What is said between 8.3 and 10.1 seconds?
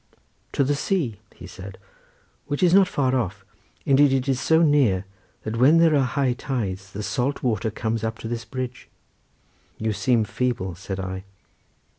bridge." "You